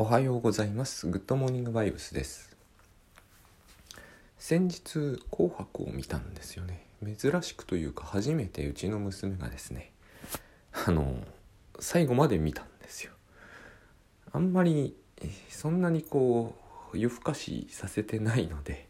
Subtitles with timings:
[0.00, 1.08] おはようございます。
[1.08, 2.56] グッドモーニングバイブスです。
[4.38, 6.86] 先日紅白を見たんですよね。
[7.02, 9.90] 珍しくというか初めてうちの娘がですね、
[10.86, 11.16] あの
[11.80, 13.12] 最後まで見たんですよ。
[14.30, 14.94] あんまり
[15.48, 16.54] そんなにこ
[16.94, 18.86] う夜更かしさせてないので、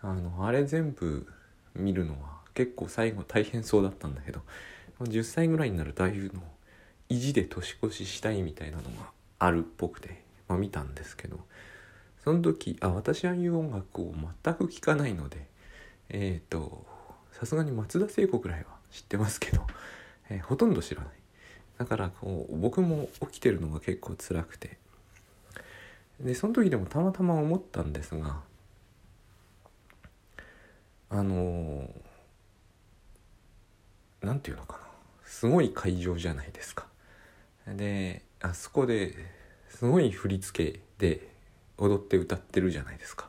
[0.00, 1.26] あのあれ全部
[1.74, 4.40] 見るのは結構最後大変そうだったんだけど、
[5.02, 6.42] 10歳ぐらいになるとああいうのを
[7.10, 9.10] 意地で年越ししたいみたいなのが
[9.40, 11.38] あるっぽくて、まあ、見たんですけど
[12.24, 14.14] その時あ私ああいう音楽を
[14.44, 15.46] 全く聴かないので
[16.10, 16.86] えっ、と
[17.32, 19.66] さすがに松田聖子くらいは知ってますけど、
[20.30, 21.10] えーほとんど知らない。
[21.78, 24.78] だからこう僕も起きてるのが結構辛くて。
[26.20, 28.40] でその時でもたまたま思ったんですが
[31.10, 34.80] あのーていうのかな。
[35.24, 36.86] すごい会場じゃないですか。
[37.66, 39.14] であそこで
[39.68, 41.28] すごい振り付けで
[41.76, 43.28] 踊って歌ってるじゃないですか。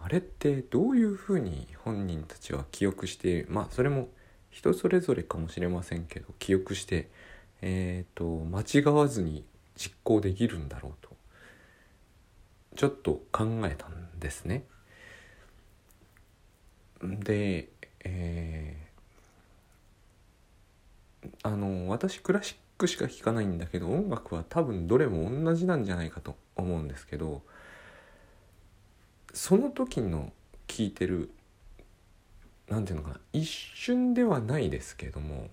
[0.00, 4.08] あれってどういうふうに本人たちは記憶してまあそれも
[4.50, 7.08] 人それぞれかもしれませんけど記憶して
[7.62, 9.44] えっ、と間違わずに
[9.76, 11.16] 実行できるんだろうと
[12.76, 14.64] ちょっと考えたんですね。
[17.02, 17.68] で
[18.04, 18.86] えー
[21.42, 27.42] あの私クラシッククしか聴かないんだけど音楽は多分どれも同じなんじゃないかと思うんですけど
[29.32, 30.32] その時の
[30.66, 31.30] 聴いてる
[32.68, 35.48] 何ていうのかな一瞬ではないですけども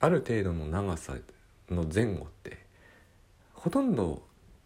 [0.00, 1.14] ある程度の長さ
[1.70, 2.58] の前後って
[3.54, 4.22] ほとんど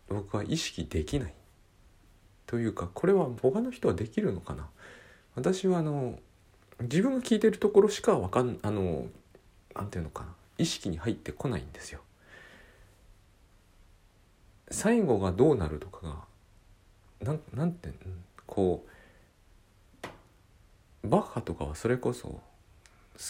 [0.09, 1.35] 僕は意識できない
[2.47, 4.67] というかこれは他の人はできるのかな。
[5.35, 6.19] 私はあの
[6.81, 9.07] 自分が聴いてるところしかわかんあの
[9.75, 10.35] なんていうのかな。
[10.59, 12.01] 意識に入ってこないんですよ。
[14.71, 16.17] 最後がどうなるとかが
[17.23, 17.91] なんなんて
[18.47, 18.85] こ
[21.03, 22.41] うバッハとかはそれこそ好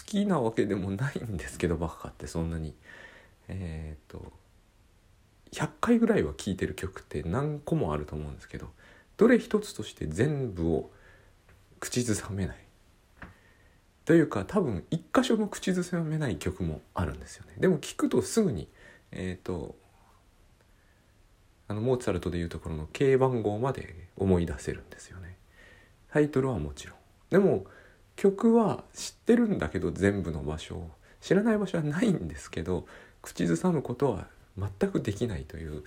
[0.05, 2.75] きなわけでもないんですけどバッハってそんなに
[3.47, 4.31] えっ、と
[5.51, 8.69] 100回ぐらいは聴いてる曲って何個もあると思うんですけど
[9.17, 10.91] どれ一つとして全部を
[11.79, 12.57] 口ずさめない
[14.09, 17.53] というか多分一箇所も口ずさめない曲もあるんですよね。
[17.59, 18.67] でも聞くとすぐに
[19.11, 19.75] えっ、と
[21.67, 25.37] あのモーツァルトでいうところの K 番号まで思い出せるんですよね。
[26.11, 26.97] タイトルはもちろん。
[27.29, 27.65] でも
[28.15, 30.89] 曲は知ってるんだけど全部の場所を
[31.21, 32.87] 知らない場所はないんですけど
[33.21, 34.25] 口ずさむことは
[34.57, 35.83] 全くできないという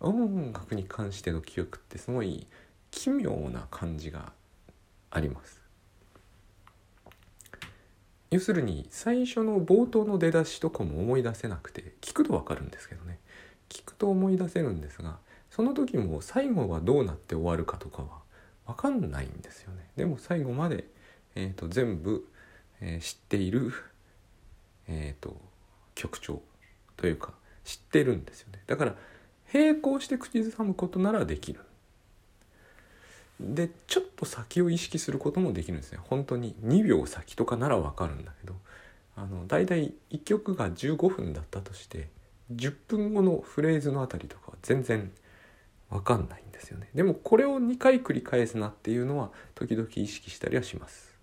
[0.00, 2.48] 音楽に関しての記憶ってすごい
[2.90, 4.32] 奇妙な感じが
[5.12, 5.59] あります。
[8.30, 13.18] 要するに最初の冒頭の出だしとかも思い出せなくて聞くとわかるんですけどね。
[13.68, 15.18] 聞くと思い出せるんですが
[15.50, 18.08] その時も最後はどうなって終わるかとかは
[18.66, 19.88] 分かんないんですよね。
[19.96, 20.84] でも最後まで、
[21.34, 22.26] えー、と全部、
[22.80, 23.72] えー知っている、
[24.86, 25.36] えー、と
[25.94, 26.42] 曲調
[26.96, 27.32] というか
[27.64, 28.62] 知ってるんですよね。
[28.66, 28.94] だから
[29.52, 31.60] 並行して口ずさむことならできる。
[33.40, 35.98] でちょっと先を意識することもできるんですね。
[36.02, 38.54] 本当に2秒先とかならわかるんだけど。
[39.20, 42.08] あの大体1曲が15分だったとして
[42.54, 45.12] 10分後のフレーズのあたりとかは全然
[45.90, 46.88] わかんないんですよね。
[46.94, 51.14] でもこれを2回繰り返すなっていうのは時々意識したりはします。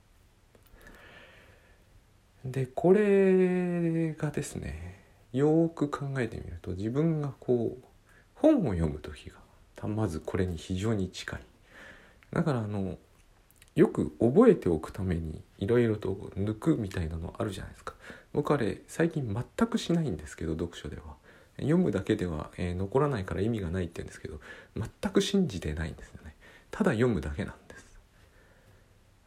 [2.46, 5.04] でこれがですね
[5.34, 7.86] よく考えてみると自分がこう
[8.36, 11.40] 本を読む時がまずこれに非常に近い。
[12.32, 12.98] だからあの
[13.76, 17.94] よく覚えておくためにいろいろと抜くみたいなのあるじゃないですか。
[18.34, 21.16] 僕あれ最近全くしないんですけど読書では。
[21.58, 24.40] 読むだけでは、えー残らないから意味がないって言うんですけど
[24.76, 26.36] 全く信じてないんですよね。
[26.70, 28.00] ただ読むだけなんです。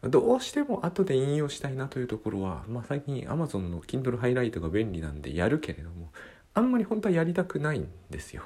[0.02, 6.10] どうしても後で引用したいなというところは、まあ、最近 Amazon の Kindle ハイライトが便利なんでやるけれども
[6.54, 8.44] あんまり本当はやりたくないんですよ。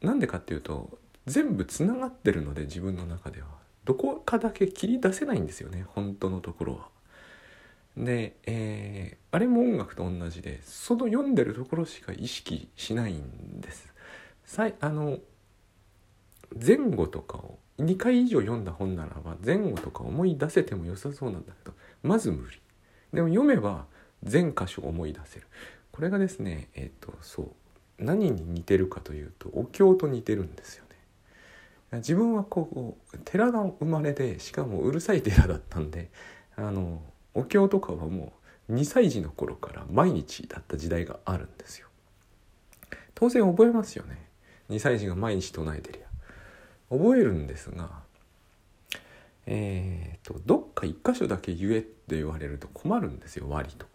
[0.00, 3.48] なんでかっていうと全部つながってるので自分の中では
[3.84, 6.88] どこかだけ切り出せないんですよね本当のところは。
[7.96, 13.92] で、えーあれも音楽と同じでその読んでるところしか意識しないんです。
[14.44, 15.20] さいあの
[16.62, 22.58] 前後とかを2回以上読んだ本ならば前後とか思い出せても良さそうなんだけどまず無理
[23.14, 23.86] でも読めば
[24.22, 25.46] 全箇所思い出せる
[25.90, 27.48] これがですねえっ、とそう
[27.98, 30.81] 何に似てるかというとお経と似てるんですよ
[31.98, 36.10] 自分はこう寺の生まれでしかもうるさい寺だったんで
[36.56, 37.02] あの
[37.34, 38.32] お経とかはも
[38.68, 41.88] う2歳児の頃から毎日だった時代があるんですよ。
[43.14, 44.18] 当然覚えますよね。
[44.70, 46.06] 2歳児が毎日唱えてるや
[46.90, 48.02] 覚えるんですが
[49.46, 53.86] えーと、どっか一箇所だけ言えって言われると困るんですよ割と。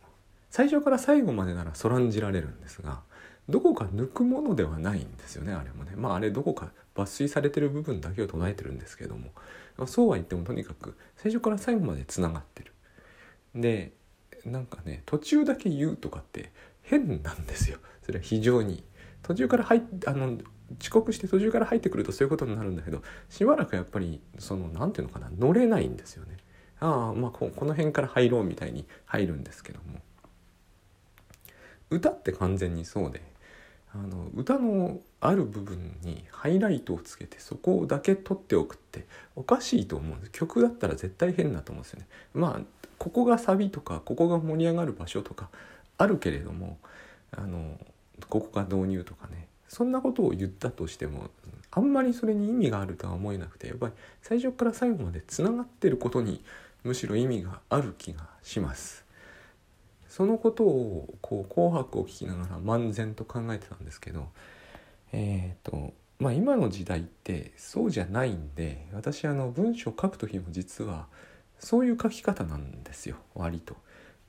[0.50, 3.02] 最初から最後までならそらんじられるんですが
[3.50, 5.92] どこか抜くものではないんですよねあれもね。
[5.96, 9.32] まああれどこか抜粋されてる部分だけを唱えてるんですけども
[9.86, 12.74] そうは言ってもとにかく最初から最後までつながってる。
[13.56, 13.94] で
[14.46, 16.52] なんかね途中だけ言うとかって
[16.82, 17.78] 変なんですよ。
[18.04, 18.84] それは非常に。
[19.24, 20.38] 途中から入っあの
[20.80, 26.38] 遅刻して途中から入ってくるとそういうことになるんだけどしばらくやっぱりその何て言うのかな乗れないんですよね。
[26.80, 30.02] ああまあこの辺から入ろうみたいに入るんですけども。
[31.90, 33.22] 歌って完全にそうで
[33.94, 39.06] あの歌のある部分にハイライトをつけてそこだけ取っておくって
[39.36, 42.08] おかしいと思うんです曲だったら絶対変だと思うんですよね。
[42.34, 42.62] まあ
[42.98, 45.50] ここがサビとかここが盛り上がる場所とか
[45.98, 46.78] あるけれども
[47.32, 47.80] あの
[48.30, 51.30] ここが導入とかねそんなことを言ったとしても
[51.72, 56.44] あんまりそれに意味があるとは思えなくてやっぱり最初から最後までつながってることに
[56.84, 59.06] むしろ意味がある気がします。
[60.08, 64.30] そのことをこう紅白を聞きながら漫然と考えてたんですけど
[65.12, 71.08] えっ、ー、とまあ今の時代ってそうじゃないんで私あの文章書く時も実は
[71.60, 73.76] そういう書き方なんですよ割と。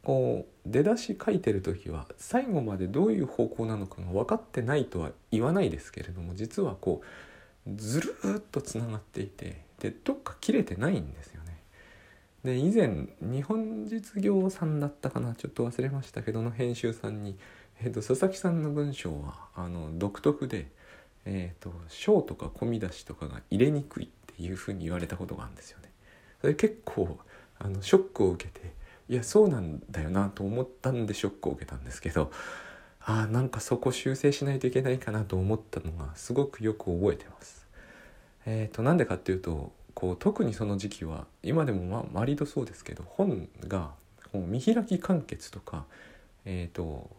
[0.04, 7.02] こう出だし書いてる時は最後までどういう方向なのかが分かってないとは言わないですけれども実はこ
[7.66, 11.58] うずるっとつながっていてでどっか切れてないんですよね。
[12.44, 17.36] で以前日本実業さんだったかなちょっと忘れましたけどの編集さんに、
[17.80, 20.70] えーと、佐々木さんの文章はあの独特で、
[21.24, 25.90] えーと章とか込み出しとかが入れにくいっていうふうに言われたことがあるんですよね。
[26.40, 27.18] それ結構
[27.58, 28.72] あのショックを受けて
[29.08, 32.30] いやそうなんだよなと思ったんでショックを受けたんですけど
[33.00, 37.66] あなんかそこ修正しないといけないかなと思ったのがすごくよく覚えてます。
[38.44, 43.92] えーと、なんでかっていうとこう特にその時期は今でもま割とそうですけど本が
[44.32, 45.86] こう見開き完結とか、
[46.44, 47.10] えーと、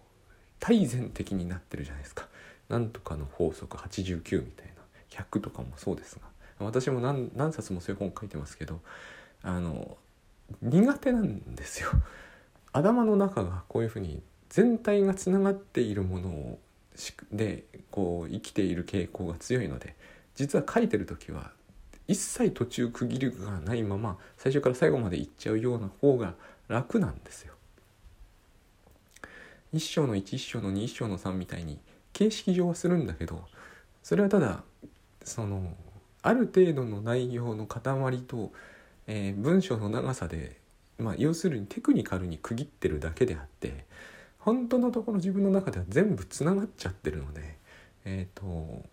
[0.59, 2.27] 大全的になってるじゃないですか。
[2.69, 6.21] なんとかの法則89みたいな100とかもそうですが
[6.65, 8.79] 私も何何冊もそういう本書いてますけど
[9.41, 9.97] あの
[10.61, 11.89] 苦手なんですよ。
[12.71, 16.59] 頭の中がこういうふうに全体がつながっているものを
[17.31, 19.95] でこう生きている傾向が強いので
[20.35, 21.51] 実は書いてる時は
[22.07, 26.33] 一切途中区切りがないまま最初から最後までいっちゃうような方が
[26.67, 27.53] 楽なんですよ。
[29.73, 31.79] 一章の1一章の2一章の3みたいに
[32.13, 33.43] 形式上はするんだけど
[34.03, 34.63] それはただ
[35.23, 35.73] その
[36.21, 38.51] ある程度の内容の塊と
[39.11, 40.55] えー、文章の長さで、
[40.99, 43.85] まあ、要するにテクニカルに区切ってるだけであって
[44.37, 47.57] 本当のところ自分の中では全部つながっちゃってるので、
[48.05, 48.85] えーと、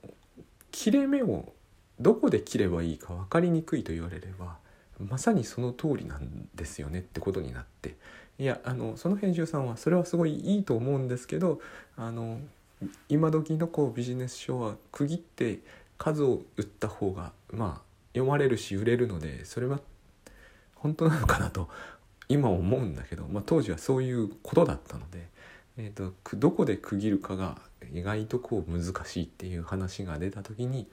[0.73, 1.53] 切れ目を
[2.01, 4.57] どこで切ればいいか分かりにくいと言われれば
[4.99, 7.97] まさにその通りなんですよねってことになって。
[8.39, 11.59] いやあのその編集さんはそれはすごいいいと思うんですけど
[11.97, 12.39] あの
[13.09, 15.61] 今時のこうビジネス書は区切って
[15.97, 19.81] 数を売った方がまあ読まれるし売れるのでそれは
[20.75, 21.69] 本当なのかなと
[22.29, 25.29] 今思うんだけど、まあ、当時はそういうことだったので、
[25.79, 27.57] えーと、どこで区切るかが
[27.93, 30.89] 意外とこう難しいっていう話が出た時に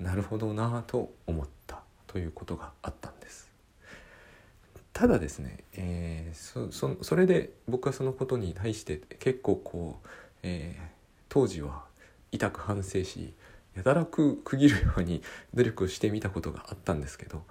[0.00, 1.83] なるほどなと思った。
[2.14, 3.50] ということがあったんです。
[4.92, 10.08] ただですね、えー、そそれで僕はそのことに対して結構こう、
[10.44, 10.82] えー、
[11.28, 11.82] 当時は
[12.30, 13.34] 痛く反省し
[13.74, 15.22] やたらく区切るように
[15.54, 17.42] 努力をしてみたことがあったんですけど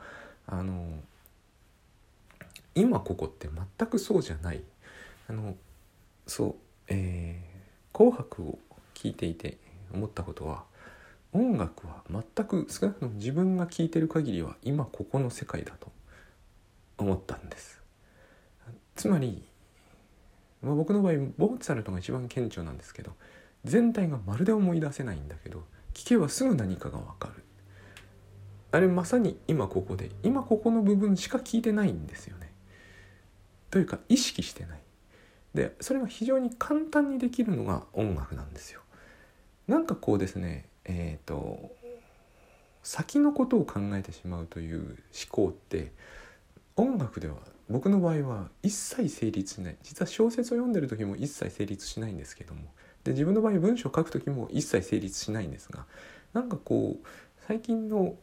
[0.48, 0.88] あの
[2.74, 4.64] 今ここって全くそうじゃない
[5.28, 5.56] あの
[6.26, 6.56] そう
[6.88, 8.60] えー、紅白を
[8.94, 9.58] 聴いていて
[9.94, 10.64] 思ったことは
[11.34, 15.92] 音楽は全く少なくとも自分が聴いてる限りは今ここの世界だと
[16.98, 17.82] 思ったんです。
[18.96, 19.44] つまり、
[20.62, 23.14] まあ、僕の場合モーツァルトが一番顕著なんですけど
[23.66, 25.64] 全体がまるで思い出せないんだけど
[25.94, 27.44] 聴けばすぐ何かがわかる。
[28.72, 32.52] あれまさに今ここで今ここの部分しか聞いてないんですよね。
[33.70, 34.80] というか意識してない。
[35.54, 38.82] でそれが非常に簡単にできるのが音楽なんですよ。
[39.68, 41.72] なんかこうですねえっ、ー、と
[42.84, 44.98] 先のことを考えてしまうという思
[45.30, 45.92] 考って
[46.76, 47.36] 音楽では
[47.70, 49.78] 僕の場合は一切成立しない。
[49.84, 52.62] 実は小説を読んでる時も一切成立しないんですけども
[53.04, 55.86] で自分の場合文章を書く時も一切成立しないんですが
[56.34, 57.08] なんかこう
[57.48, 58.16] 最近の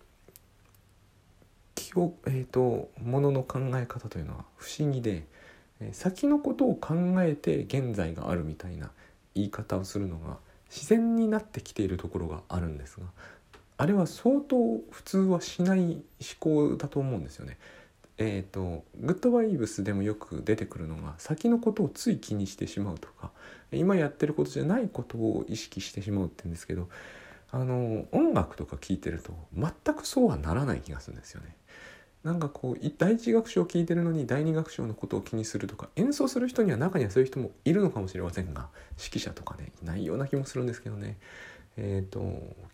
[2.26, 5.26] えーとものの考え方というのは不思議で
[5.92, 8.90] 先のことを考えて現在があるみたいな
[9.34, 10.38] 言い方をするのが
[10.70, 13.06] 自然になってきているところがあるんですが
[13.76, 14.56] あれは相当
[14.90, 16.02] 普通はしない思
[16.38, 17.56] 考だと思うんですよね。
[18.22, 23.30] えーと、グッドバイブスでもよく出てくるのが先のことをつい気にしてしまうとか
[23.72, 26.90] 今やってることじゃないことを意識してしまうって言うんですけど
[27.50, 31.56] あの音楽とか聴いてると全くそうはならない気がするんですよね。
[32.24, 41.16] なんかこう第一楽章を聴いてるのに第二楽章のことを気にするとか演奏する人には中にはそういう人もいるのかもしれませんが指揮者とかねいないような気もするんですけどね
[41.76, 42.20] えーと、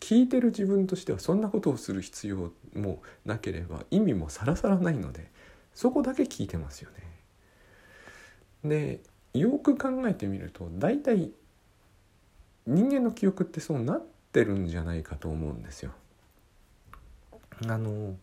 [0.01, 5.31] 聞いてる自分としてはそんなことをする必要もなければ意味もさらさらないので
[5.75, 6.91] そこだけ聞いてますよ
[8.65, 8.69] ね。
[8.69, 9.01] で
[9.39, 11.31] よく考えてみると大体
[12.67, 15.93] 人間の記憶ってそうなってるんじゃないかと思うんですよ。
[17.69, 18.17] あの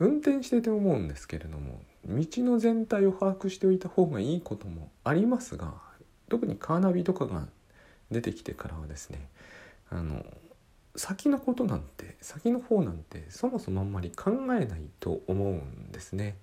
[0.00, 5.74] 運転してて思うんですけれども道の全体を把握しておいた方がいいこともありますが
[6.28, 7.46] 特にカーナビとかが
[8.10, 9.28] 出てきてからはですね
[9.90, 10.24] あの
[10.96, 16.36] 先のことなんて先の方なんてそもそもあんまり考えないと思うんですね。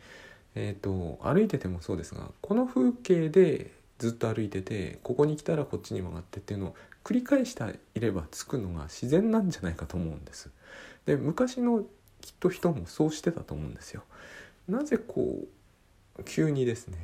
[0.55, 10.49] えーと、歩いててもそうですがこの風景でずっと歩いててここに来たらこっちに曲がってっていうのを繰り返していれば着くのが自然なんじゃないかと思うんです。
[11.05, 11.83] で昔の
[12.21, 14.03] きっと人もそうしてたと思うんですよ。
[14.67, 15.45] なぜこ
[16.17, 16.97] う急にですね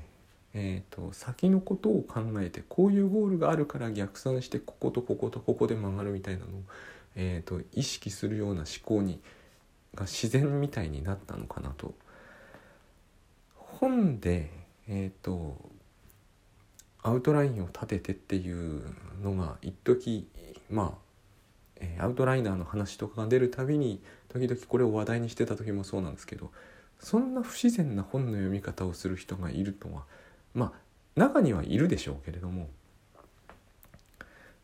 [0.55, 6.62] えーと、先のことを考えてこういうゴールがあるから逆算してこことこことここで曲がるみたいなのを、
[7.15, 9.20] えーと、意識するような思考に
[9.96, 11.96] が自然みたいになったのかなと。
[13.55, 14.51] 本で、
[14.88, 15.58] えーと、
[17.01, 18.84] アウトラインを立ててっていう
[19.24, 20.27] のが一時
[20.70, 21.02] まあ、
[21.83, 26.51] え、アウトライナーの話とかが出るたびに時々これを話題にしてた時もそうなんですけど
[26.99, 30.03] そんな不自然な本の読み方をする人がいるとは
[30.53, 32.69] まあ中にはいるでしょうけれども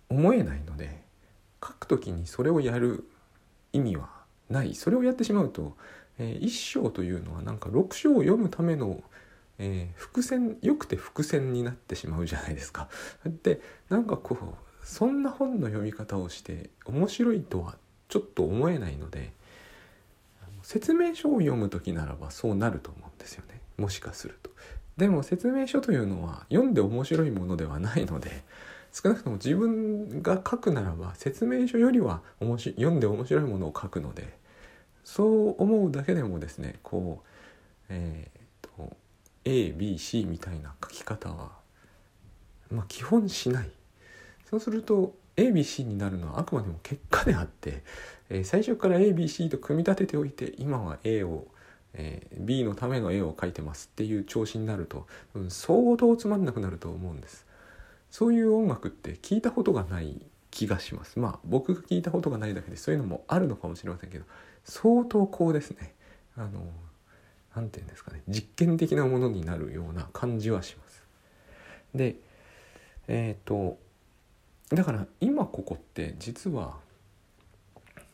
[0.09, 1.01] 思えないので
[1.63, 3.07] 書く時にそれをやる
[3.73, 4.09] 意味は
[4.49, 5.75] ないそれをやってしまうと、
[6.17, 9.03] えー、一章というのはなんか6章を読むための、
[9.59, 12.89] えー、伏線よくて伏線になってしまうじゃないですか。
[13.43, 17.75] でなんかこうそんな本の読み方をして面白いとは
[18.07, 19.33] ちょっと思えないので
[20.63, 24.50] 説明書を読む時ならばそうなると思うんですよねもしかすると。
[24.98, 28.43] でも説明書というのは読んで面白いものではないので
[28.91, 34.38] 少なくとも自分が書くならば説明書よりは面白読んで面白いものを書くので
[35.05, 37.29] そう思うだけでもですねこう
[37.89, 38.95] えー、と
[39.45, 41.51] ABC みたいな書き方は
[42.71, 43.69] まあ基本しない
[44.50, 47.84] そうすると ABC になるのはあくまでも結果であって、
[48.29, 51.48] えー、最初から ABC と組み立てておいて今は A を
[51.94, 57.46] えー、B のための絵を描いてますっていう調子になると、うん、相当つまんなくなると思うんです。
[58.12, 61.20] そういう音楽って聞いたことがない気がします。
[61.20, 64.25] まあ僕が聞いたことがないだけでそういうのもあるのかもしれませんけど
[64.63, 65.94] 相当こうですね。
[66.36, 66.68] あの
[67.56, 68.22] 何て言うんですかね。
[68.27, 71.03] 実験的なものになるような感じはします。
[71.96, 72.18] で
[73.08, 73.79] えっ、と
[74.69, 76.75] だから今ここって実は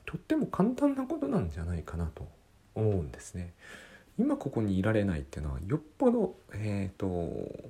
[0.05, 2.27] とっても簡単なことなんじゃないかなと
[2.75, 3.53] 思うんですね。
[4.17, 7.69] 今ここにいられないっていうのはよっぽど、えーと、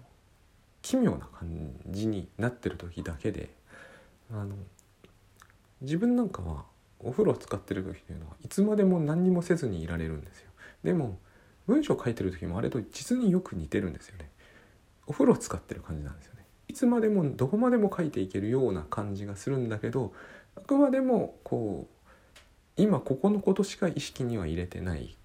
[0.83, 3.49] 奇妙な感じになってる時だけで
[4.31, 4.55] あの
[5.81, 6.65] 自分なんかは
[6.99, 10.49] お風呂を使ってる時というのはいつまでも何にもせずにいられるんですよ。
[10.83, 11.17] でも
[11.65, 14.29] 文章書いてる時もあれと実によく似てるんですよね。
[15.07, 16.34] お風呂を使ってる感じなんですよ。
[16.67, 20.13] いつまでもどこまでも書いていけるような感じがするんだけど
[20.55, 25.15] あくまでもこう今ここのことしか意識には入れてない。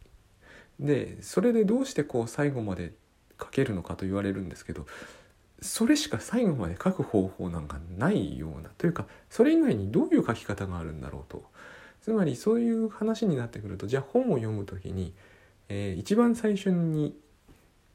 [0.79, 2.93] でそれでどうしてこう最後まで
[3.39, 4.87] 書けるのかと言われるんですけど
[5.61, 11.45] それしか最後まで書く方法なんかないようなというかそれ以外にどういう書き方があるんだろうと。
[12.01, 15.13] つまりそういう話になってくるとじゃあ本を読む時に、
[15.69, 17.15] えー、一番最初に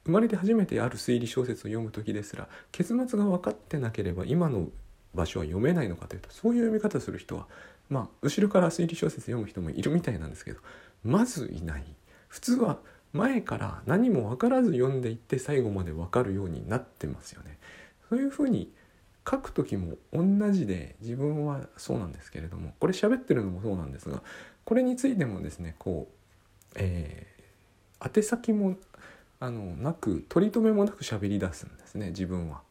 [0.06, 4.68] 生まれて初めてある推理小説を読む時ですら結末が分かってなければ今の
[5.14, 7.48] 場所は読めないのかというとそういう読み方する人は
[7.90, 10.60] まあ後ろから推理小説読む人もいるみたいなんですけど
[11.04, 11.84] まずいない
[12.28, 12.80] 普通は
[13.14, 17.58] 前から何も分からず読んでいって最後まで分かるようになってますよね。
[18.10, 18.74] そういうふうに
[19.28, 24.22] 書く時も同じで自分はそうなんですけれどもこれ喋ってるのもそうなんですが
[24.66, 28.76] これについてもですねこう、えー、宛先も
[29.46, 32.62] あのなく取り留めもなく喋り出すんですね自分は。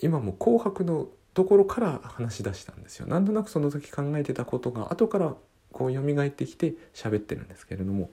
[0.00, 3.06] 今も紅白のところから話し出したんですよ。
[3.08, 5.34] なんとなくその時考えてたことが後から
[5.72, 8.10] こう蘇ってきて喋ってるんですけれども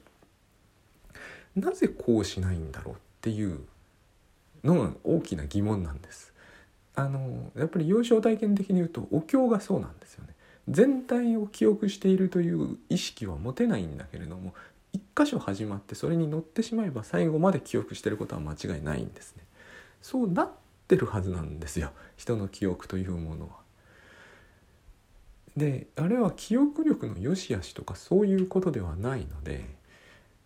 [1.54, 3.60] なぜこうしないんだろうっていう
[4.64, 6.34] のが大きな疑問なんです。
[6.96, 10.34] あのやっぱり幼少体験的に言うとお経がそうなんですよね
[10.68, 14.54] 全体を記憶しているという意識は持てないんだけれども
[14.94, 19.42] 一箇所始まってそれに乗ってしまえば最後まで記憶してることは間違いないんですね。
[20.00, 20.50] そうなっ
[20.86, 21.90] てるはずなんですよ。
[22.16, 23.64] 人の記憶というものは。
[25.56, 29.64] であれは記憶力の良し悪しとかそういうことではないので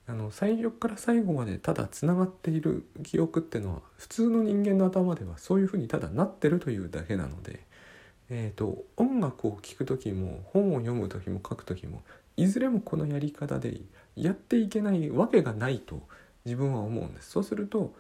[0.07, 7.61] あの最初から最後までただつながっている記憶っていうのは普通の人間の頭ではそういうふうにただなってるというだけなので、
[8.31, 12.03] えーと、音楽を聴く時も本を読む時も書く時も
[12.39, 13.81] いずれもこのやり方で
[14.15, 16.01] やっていけないわけがないと
[16.45, 17.31] 自分は思うんです。
[17.33, 17.95] そうすると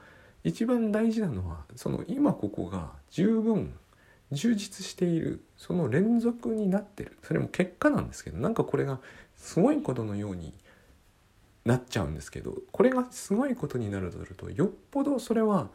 [0.44, 3.74] 一番大事なのはその今ここが十分
[4.30, 9.00] 充実しているその連続になってるそれも結果なんですけどなんかこれが
[9.36, 10.54] すごいことのように
[11.64, 15.68] なっちゃうんですけどこれがすごいことになるとするとよっぽどそれは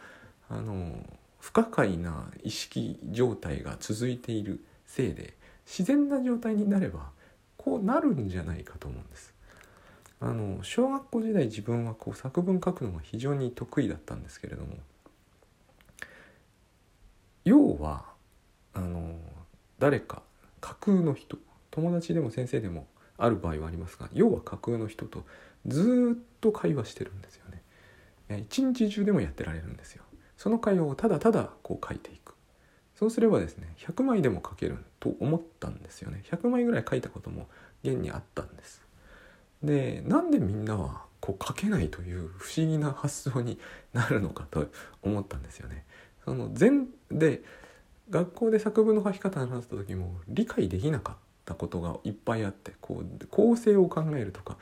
[0.50, 1.06] あの
[1.40, 5.34] 不可解な意識状態が続いているせいで
[5.66, 7.12] 自然な状態になれば
[7.64, 9.34] こうなるんじゃないかと思うんです。
[10.20, 14.78] あの小学校時代自分はこう作文書くのが非常に得意だったんですけれども
[17.44, 18.06] 要は
[18.74, 19.16] あの
[19.80, 20.22] 誰か
[20.62, 21.38] 架空の人
[21.72, 25.26] 友達でも先生でもある場合はありますが要は架空の人と
[25.66, 27.44] ずっと会話してるんですよ
[28.30, 28.44] ね。
[28.48, 30.04] 一日中でもやってられるんですよ。
[30.38, 32.23] その会話をただただこう書いていく。
[32.96, 36.24] そうすればですね100枚でも書けると思ったんですよね。
[36.30, 37.48] 100枚ぐらい書いたことも
[37.84, 38.82] 現にあったんです。
[39.64, 43.58] でなんでみんなはこう書けないという不思議な発想に
[43.94, 44.68] なるのかと
[45.02, 45.86] 思ったんですよね。
[46.26, 47.42] その全で
[48.10, 54.58] 学校で作文の書き方を習った時も理解できなかったことがいっぱいあってこう構成を考えるとか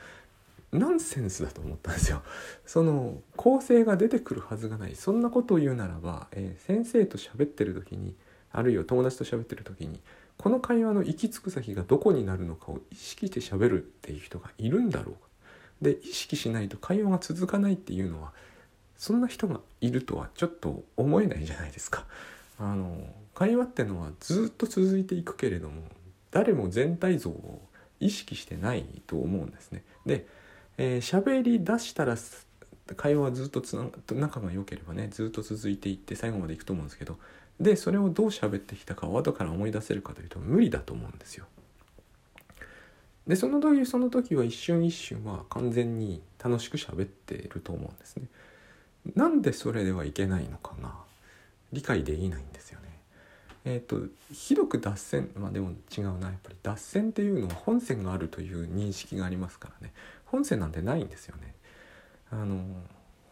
[0.72, 2.22] ナンセンスだと思ったんですよ。
[2.64, 4.94] その構成が出てくるはずがない。
[4.94, 8.14] そんなことを言うならば、えー、先生と喋ってる時に
[8.52, 10.00] あるいは友達と喋ってる時に
[10.38, 15.20] この会話の行き着く先がどこになるのかを意識して喋るっていう人がいるんだろうか。
[15.80, 18.32] で意識しないと会話が続かないっていうのは
[18.96, 22.06] そんな人がいるとはちょっと思えないじゃないですか。
[22.58, 25.82] あの会話ってのはずっと続いていくけれども
[26.30, 27.62] 誰も全体像を
[27.98, 29.82] 意識してないと思うんですね。
[30.06, 30.26] で
[30.78, 32.16] えー、喋り出したら
[32.96, 37.18] 会話はずっとつな仲が良ければねずっと続いていって最後までいくと思うんですけど
[37.62, 41.46] でそれをどう喋ってきたかを後から思い出せるかというと無理だと思うんですよ。
[43.26, 48.26] でその時その時は一瞬一瞬は完全に楽しく喋っていると思うんですね。
[49.14, 50.92] なんでそれではいけないのかが
[51.72, 52.88] 理解できないんですよね。
[53.64, 59.92] えっ、ー、とひどく脱線まあでも違うなやっぱり脱線っていうのは本線があるという認識がありますからね
[60.24, 61.54] 本線なんてないんですよね。
[62.32, 62.60] あの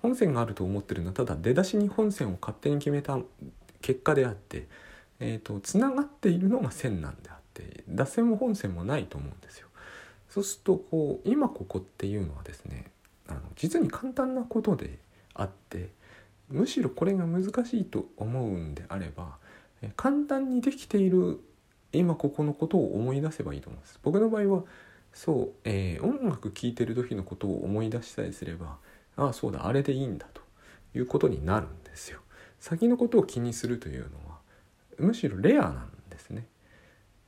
[0.03, 3.19] 本線があると思ってるのはただ出だしに本線を勝手に決めた
[3.83, 4.69] 結果であって、
[5.19, 9.69] えーと、つながっているのが線なんであって脱線も本線もないと思うんですよ。
[10.29, 12.91] そうするとこう今ここっていうのはですね
[13.29, 14.99] あの実に簡単なことで
[15.35, 15.91] あって
[16.49, 19.37] むしろこれが難しいと思うんであれば
[19.97, 21.41] 簡単にできている
[21.93, 23.99] 今ここのことを思い出せばいいと思うんです。
[24.03, 24.63] 僕の場合は
[25.13, 28.77] そう、えー、音楽聴いてる時のことを思い出したりすれば
[29.17, 30.43] ああそうだあれでいいんだと
[30.95, 32.21] いうことになるんですよ。
[32.61, 34.39] 先のことを気にするというのは
[34.99, 36.47] むしろレアなんですね。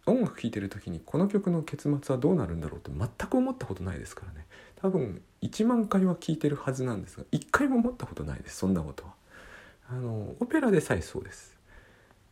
[0.04, 4.46] 音楽聴いてる時にこの曲の結末はどうなるんだろうって全く思ったことないですからね。
[4.76, 9.14] 多分1万回は聴いてるはずなんですが1回も思ったことないですそんなことは。
[9.90, 11.58] あのオペラでさえそうです。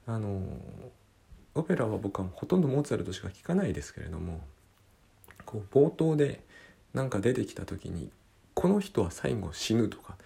[0.06, 0.42] あの
[1.54, 4.40] オペラは僕はほとんどモーツァルトしか聴かないですけれども
[5.46, 6.42] こう冒頭で
[6.92, 8.10] なんか出てきた時に
[8.54, 10.16] この人は最後死ぬとか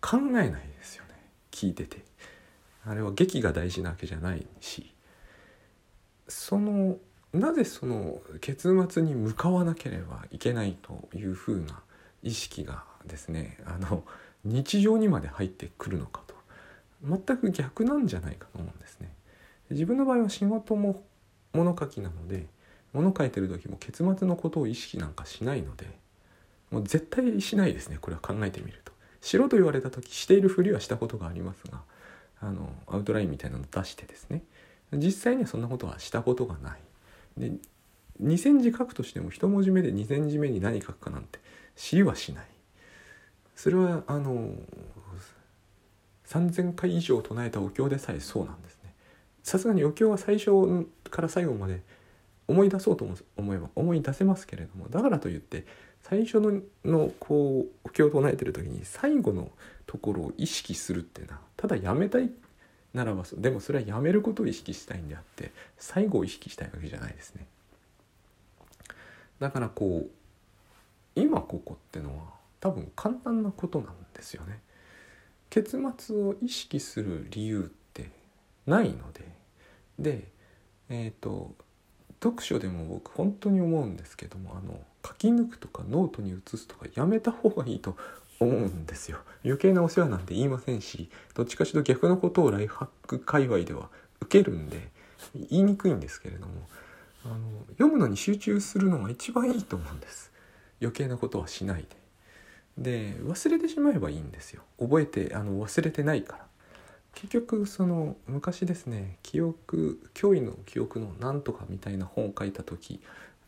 [0.00, 1.10] 考えないですよね
[1.50, 2.02] 聞いてて。
[2.86, 4.94] あれは劇が大事なわけじゃないし
[6.28, 6.96] その
[7.32, 11.80] なぜその結末に向かわなければいけないというふうな
[12.22, 14.04] 意識がですねあの
[14.44, 16.34] 日常にまで入ってくるのかと
[17.02, 19.12] 全く逆なんじゃないかと思うんですね。
[19.70, 21.02] 自分の場合は仕事も
[21.52, 22.46] 物書きなので
[22.92, 25.86] 物書いてる時も結末のことを意識なんかしないので
[26.70, 28.92] もう絶対しないですねこれは考えてみると。
[29.20, 31.80] しろと言われた時しているふりはしたことがありますが
[32.40, 34.42] あのアウトラインみたいなの出してですね
[34.92, 36.80] 実際にはそんなことはしたことがない。
[37.36, 37.52] で
[38.22, 41.40] 2,000字書くとしても1文字目で2,000字目に何書くかなんて
[41.74, 42.46] 知りはしない。
[43.56, 44.52] それはあの
[46.26, 48.94] 3,000回以上唱えたお経でさえそうなんですね。
[49.42, 51.82] さすがにお経は最初から最後まで
[52.46, 55.64] 思い出そうと思えば思い出せますけれどもだからといって
[56.02, 59.50] 最初ののこうお経を唱えてる時に最後の
[59.86, 62.28] ところを意識するっていうのはただやめたい
[62.92, 67.46] ならばでもそれはやめることを意識したいんであって最後を意識したいわけじゃないですね。
[69.40, 70.10] だからこう
[71.18, 72.24] 今ここってのは
[72.60, 74.60] 多分簡単なことなんですよね。
[75.48, 78.10] 結末を意識する理由って
[78.66, 79.22] ないので
[79.98, 80.28] で
[80.90, 81.54] えっ、ー、と
[82.22, 87.96] 読書でも僕本当に思うんですけどもあの書き抜くとかノートに移すとかやめた方がいいと
[88.40, 89.18] 思うんですよ。
[89.44, 94.88] 余計なお世話なんて言いませんしどっちかしら逆のことをライフハック界隈では受けるんで
[95.50, 96.52] 言いにくいんですけれども
[97.24, 97.36] あの
[97.72, 100.32] 読むのに集中するのが一番いいと思うんです。
[100.80, 102.04] 余計なことはしないで。
[102.76, 104.62] で忘れてしまえばいいんですよ。
[104.80, 106.46] 覚えてあの忘れてないから。
[107.14, 113.00] 結局その昔ですね記憶脅威の記憶のなんとかみたいな本を書いた時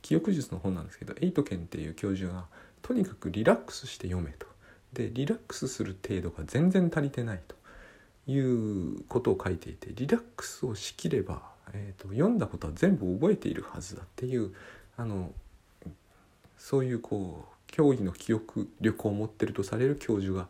[0.03, 2.45] 記憶術の本なんですけどエイトケンっていう教授が
[2.83, 4.47] とにかくリラックスして読めと。
[4.97, 7.55] でリラックスする程度が全然足りてないと
[8.31, 11.43] いうことを書いていてリラックスをしきれば、
[11.75, 14.55] えーと、読んだことは全部覚えているはずだっていう
[14.97, 15.31] あの
[16.57, 20.49] そういうこう脅威の記憶力を持ってるとされる教授が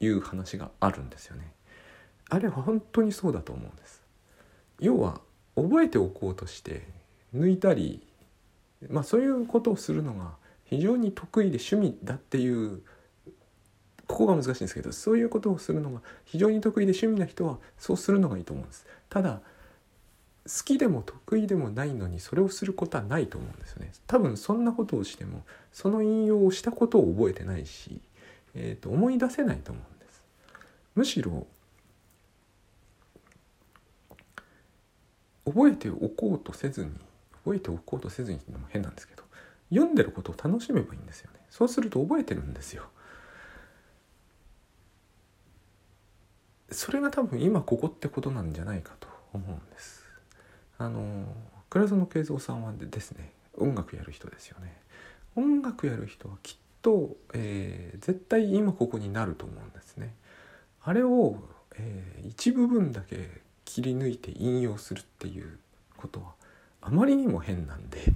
[0.00, 1.50] 言う話があるんですよね。
[2.28, 4.02] あれは本当にそうだと思うんです。
[4.80, 5.22] 要は
[5.56, 6.86] 覚えておこうとして
[7.34, 8.06] 抜いたり
[8.90, 10.32] まあそういうことをするのが
[10.64, 12.82] 非常に得意で趣味だっていう
[14.08, 18.86] ここが難しいんですけどそういうことをするのが非常に得意で趣味な人はそうするのがいいと思うんです。
[19.08, 19.40] ただ
[20.48, 23.92] 好きでも得意でもないのにそれをすることはないと思うんですよね。
[24.06, 28.00] 多分そんなことをしてもその引用をしたことを覚えてないし、
[28.54, 30.22] えーと、思い出せないと思うんです。
[30.94, 31.46] むしろ
[35.44, 36.92] 覚えておこうとせずに
[37.44, 39.22] 覚えておこうとせずにっていうのも変なんですけど
[39.70, 41.40] 読んでることを楽しめばいいんですよね。
[41.50, 42.84] そうすると覚えてるんですよ。
[46.70, 50.04] それが多分今ここってことなんじゃないかと思うんです。
[50.78, 51.24] あの
[51.70, 54.76] 倉園慶三さんはですね音楽やる人ですよね。
[55.34, 60.14] 音楽やる人はきっと、えー、絶対今ここになると思うんですね。
[60.82, 61.36] あれを、
[61.76, 65.58] えー、一部分だけ切り抜いて引用するっていう
[65.96, 66.32] ことは
[66.80, 68.14] あまりにも変なんで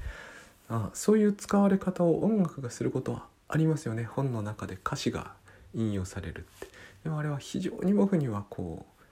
[0.68, 4.04] あそういう使われ方を音楽がすることはありますよね。
[4.04, 5.32] 本の中で歌詞が
[5.74, 6.81] 引用されるって。
[7.04, 9.02] でもあれは非常に僕にはこう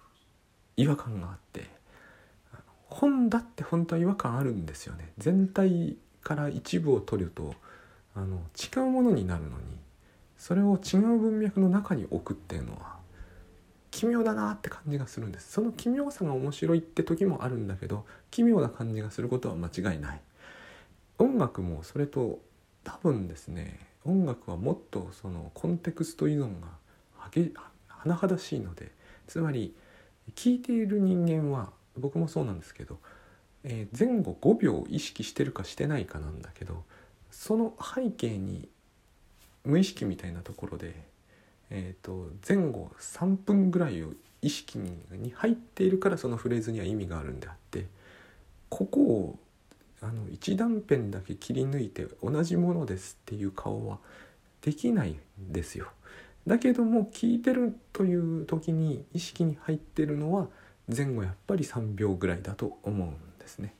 [0.76, 1.68] 違和感があって
[2.86, 5.12] 本だって本当は違和感あるんですよね。
[5.18, 7.54] 全体から一部を取ると
[8.14, 9.54] あの違うものになるのに
[10.36, 12.98] それを違う文脈の中に置くっていうのは
[13.90, 15.52] 奇妙だなって感じがするんです。
[15.52, 20.20] その奇妙さが面白いって時もあるんだけど奇妙な感じがすることは間違いない。
[21.18, 22.40] 音楽もそれと
[22.82, 26.68] 多分ですね音楽はもっとそのコンテクスト依存が
[28.04, 28.90] 甚だしいので
[29.26, 29.74] つまり
[30.34, 32.98] 聞いている人間は僕もそうなんですけど、
[33.64, 36.84] えー、前後5秒意識してるかしてないかなんだけど
[37.30, 38.68] その背景に
[39.64, 40.94] 無意識みたいなところで、
[41.70, 47.86] えーと、前後3分ぐらいを意識に入っているからそのフレーズには意味があるんであって
[48.68, 49.38] ここを
[50.00, 53.98] あの一断片だけ切り抜いて同じものですっていう顔は
[54.62, 55.88] できないんですよ。
[56.50, 60.48] だけども聞いてるという時に意識に入ってるのは
[60.88, 63.72] 前後やっぱり3秒ぐらいだと思うんですね。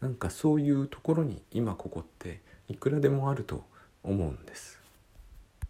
[0.00, 3.62] なんかそういうところに今ここっていくらでもあると
[4.02, 4.77] 思うんです。